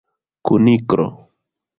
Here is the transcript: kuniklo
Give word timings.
kuniklo 0.45 1.05